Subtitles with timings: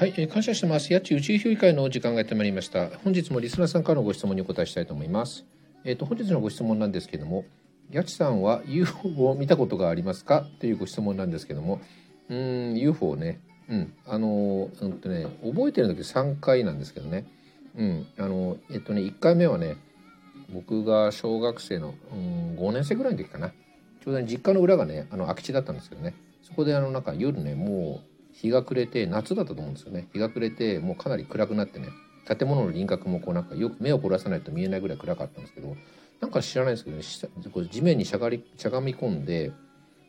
[0.00, 0.90] はい、えー感謝してます。
[0.94, 2.88] やっち宇宙評議会の時間がやってまいりました。
[3.04, 5.44] 本日もリスナーさんからのご質問にお答えしたいと思います。
[5.84, 7.44] えっ、と本日のご質問なんですけども、
[7.90, 10.46] やっちさんは UFO を見たことがありますか？
[10.58, 11.82] というご質問なんですけども、
[12.30, 17.26] うん UFO ね、うん、あのうんとね覚えてるんだけど3回なんですけどね、
[17.76, 19.76] うん、あのえっ、とね1回目はね、
[20.50, 23.50] 僕が小学生の、うん、5年生ぐらいの時かな。
[23.50, 30.08] ちょうどね実家の裏がねあの空き地だったんですけどね、そこであのなんか夜ねもう日が暮れて夏だったと思うんですよね。
[30.12, 31.88] 日が暮れてもうかなり暗くなってね
[32.26, 35.76] 建物の輪郭もこうなんかよく目を凝らさないと見えないぐらい暗かったんですけど
[36.20, 37.02] なんか知らないですけどね
[37.70, 39.52] 地面にしゃがりしゃがみ込んで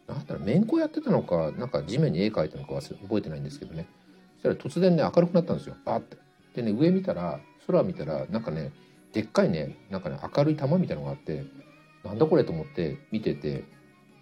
[0.07, 3.87] なんだろう面子やってたのかなんか地面に絵描いたのか覚えてないんですけどね。
[4.35, 5.75] そしたら突然ね明るくなったんですよ。
[5.85, 6.17] バーって。
[6.55, 8.71] でね上見たら空見たらなんかね
[9.13, 11.45] でっかいねなんかね明るい玉みたいなのがあって
[12.03, 13.63] なんだこれと思って見てて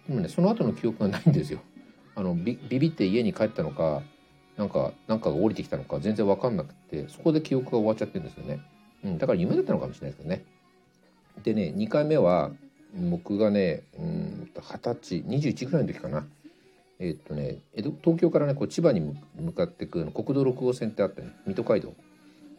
[0.08, 1.60] でもねその後の記憶がないんですよ。
[2.20, 4.02] あのビビって家に帰ったのか
[4.58, 8.60] なんかなんかが降りてきたのか全然分かんなくてそこで記憶が終わっちゃってるんですよね、
[9.02, 10.44] うん、だから夢だったのかもしれないですけどね。
[11.42, 12.50] でね2回目は
[13.10, 16.26] 僕がねうんと二十歳21ぐらいの時かな。
[16.98, 21.94] えっとね東京からねこう千葉に向かってくの国道6号線ってあってね水戸街道。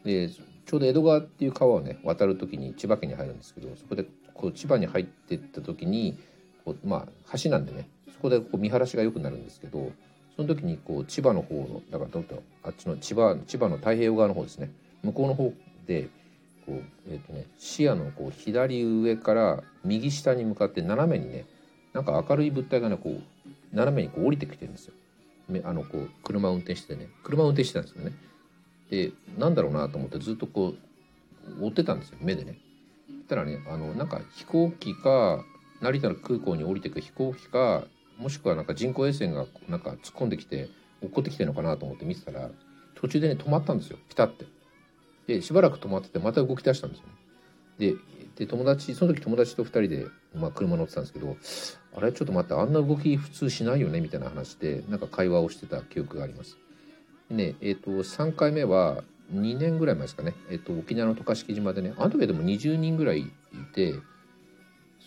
[0.04, 6.18] でちょうど江戸川っていう川をね渡る時に千葉県に入るんですけどそこでこう千葉に入ってった時に
[6.66, 7.88] こうまあ橋なんでね
[8.22, 9.92] こでこう見晴らしが良くなるんですけど
[10.36, 14.72] その時にこう千葉の方のだからどっとあっちの千葉千葉の太平洋側の方ですね
[15.04, 15.54] 向こうの方
[15.88, 16.10] で
[16.66, 21.46] こう、えーとね、視野のこう左上から右下に向かって斜めにね
[21.94, 24.94] なんか明るい物体がねこう斜めにこう降りてきてるんですよ。
[25.66, 28.14] あのこう車を運転してね車を運転してたんですよね。
[28.90, 30.76] でなんだろうなと思ってずっとこ
[31.60, 32.58] う追ってたんですよ目でね。
[33.08, 35.44] そしたらねあのなんか飛行機か
[35.82, 37.84] 成田の空港に降りてく飛行機か
[38.22, 40.70] もしくはなんか人工衛星がなんか突っ込んできて
[41.02, 42.50] 落っこってきてるのかなと思って見てたら
[42.96, 44.46] 途中でね止まったんですよピタって。
[45.28, 47.14] でしばらく止まっててまた動き出したんですよね。
[47.80, 47.96] で
[48.36, 51.36] で友達その時友達と2人で、まあ、車乗ってたんですけど
[51.96, 52.12] あれ？
[52.14, 54.02] ちょっと待ってあんな動き普通しないよね？
[54.02, 56.58] みたいな話でなんか会話をしてた記憶があります。
[57.30, 59.04] でねえっ、と3回目は
[59.34, 63.32] 2年ぐらい前ですかね、えっと沖縄の渡嘉敷島でねあの時はでも20人ぐらいい
[63.74, 63.96] て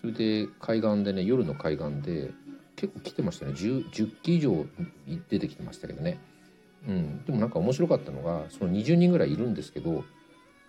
[0.01, 2.31] それで海岸でね夜の海岸で
[2.77, 3.53] 結構来てましたね。
[3.53, 4.67] 10, 10機以上
[5.29, 6.19] 出てきてましたけどね、
[6.89, 10.05] うん、でもなんか面白かったのがその20人ぐらいいるんですけど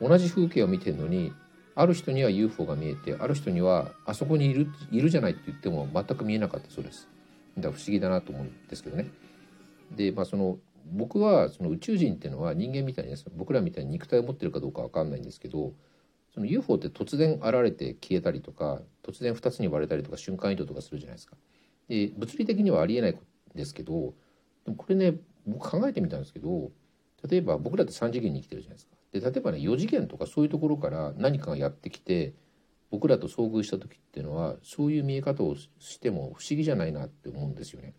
[0.01, 1.33] 同じ風景を見てるのに
[1.75, 7.09] ある人には UFO が見えてある人にはあそこにいるいるじゃないって言っても全く見えなかったそうです。
[7.57, 9.09] だから不思議だなと思うんですけどね。
[9.95, 10.57] でまあその
[10.91, 15.73] 僕はその宇宙人っていうのは人間みたいにね僕らみたいに肉体を持ってるかどうかわかんないんですけど
[16.33, 21.35] その UFO って突然現れて消えたりとか突然2つに割れたりとか瞬間移動とかするじゃないですか。
[21.87, 23.17] で物理的にはありえない
[23.53, 24.13] ですけど
[24.65, 25.15] でもこれね
[25.45, 26.71] 僕考えてみたんですけど
[27.29, 28.95] 例えば僕らって3次元に生きてるじゃないですか。
[29.11, 32.33] で例えばね4次元とかそういうところから何かがやってきて
[32.91, 37.93] 僕らと遭遇した時っていうのはそういう見え方をしても不思議じゃないなって思うんですよね。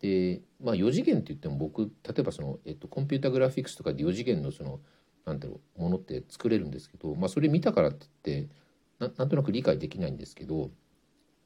[0.00, 4.80] でまあ4次元って言っても僕例えばその、えっと、コンピュータグラフィックスとかで4次元のその
[5.26, 8.54] なんだろうものって作れるんですけど、まあ、それ見たからって言って
[8.98, 10.70] ななんとなく理解できないんですけど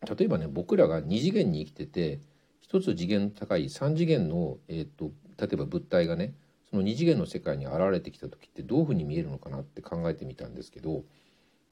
[0.05, 2.21] 例えばね僕らが2次元に生きてて
[2.61, 6.35] 一つ次元高い3次元の、えっと、例えば物体がね
[6.71, 11.05] その2次元の世界に現れてきた時ってどういうふうに見えるのかなって考えてみたんですけど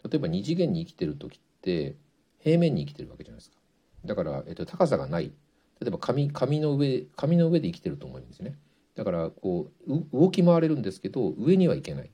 [0.04, 1.96] 例えば2次元に生きてる時って
[2.38, 3.56] 平面に生きてるわけじゃないですか。
[4.04, 5.32] だから、えっと、高さがない。
[5.80, 8.56] 例えば紙紙の上紙の上で生きてると思うんですね。
[8.94, 12.10] だからこうう動き回れるんですけど上には行けない。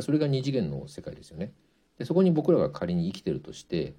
[0.00, 1.52] それが二次元の世界ですよね。
[1.98, 3.94] でそこに僕らが仮に生きてるとして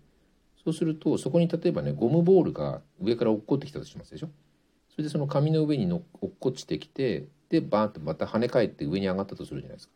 [0.65, 4.29] そうするとそこに例えばねゴムボールが上から落っこってきたとしますでしょ？
[4.89, 9.93] それでその紙の上にの落っこちてきてでバーンとまた跳ね返って上に上がったとするじゃないですか。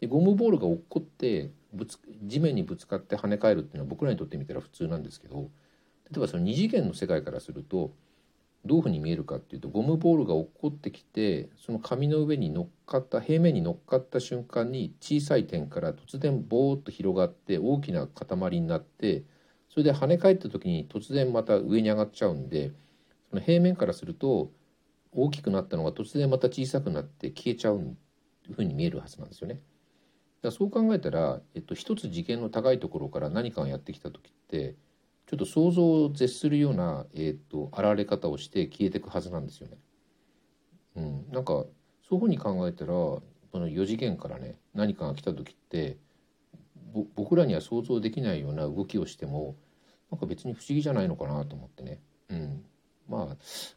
[0.00, 5.50] でゴムボールが落っこってぶつ地面にぶつかって跳ね返るっていうのは僕らにとってみたら普通なんですけど
[6.10, 7.92] 例えばその二次元の世界からすると
[8.64, 19.24] どういうふうに見えるかっていうとゴムボールが落っこってきてその紙の上に乗っかった平面に乗っかった瞬間に小さい点から突然ボーッと広がって大きな塊になって
[19.78, 22.72] それで跳ね返った時に突然また上に上がっちゃうんで
[23.30, 24.50] その平面からすると
[25.12, 27.96] 大きくなったのが突然また小さくなって消えちゃう
[28.52, 29.54] ふうに見えるはずなんですよね。
[29.54, 29.62] だか
[30.42, 34.74] らそう考えたら、えっと、一つ次元の高いところから何かがやってきた時って
[35.28, 39.78] ちょっと想像を絶するような、えー、と現れ方をして消えていくはずなんですよね。
[40.96, 41.66] うん、なんかそ
[42.10, 43.22] ういうふうに考えたらこ
[43.54, 45.98] の4次元からね何かが来た時って
[46.92, 49.56] ぼ僕らには想像できないような動きをしても
[50.10, 52.64] なんか別に不思議じゃないのかなと思ってね、うん、
[53.08, 53.36] まあ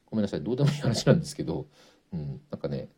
[0.10, 0.44] ごめんなさい。
[0.44, 1.68] どうでもいい話なんですけど、
[2.14, 2.90] うん、なんかね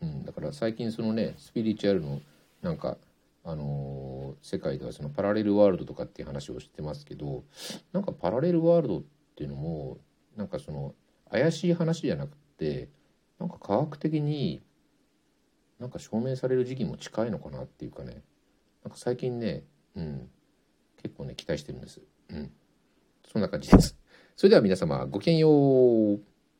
[0.00, 2.20] うん、だから最近そのねスピリチュアルの
[2.62, 2.96] なんか
[3.44, 7.44] あのー世界ではそのパラレルワールドとかっていう話をしてますけど
[7.92, 9.02] なんかパラレルワールドっ
[9.34, 9.98] ていうのも
[10.36, 10.94] なんかその
[11.30, 12.88] 怪しい話じゃなくて
[13.40, 14.60] なんか科学的に
[15.80, 18.22] なんか証明される時期も近いのかなっていうかね。
[18.84, 19.64] なんか最近ね、
[19.94, 20.28] うん、
[21.02, 22.00] 結構ね期待してるんです。
[22.30, 22.50] うん、
[23.30, 23.96] そんな感じです。
[24.36, 25.48] それでは皆様ごきげんよ
[26.14, 26.37] う。